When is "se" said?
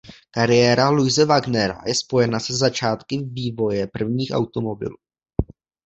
2.39-2.53